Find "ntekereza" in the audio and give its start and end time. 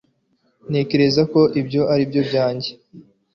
0.69-1.21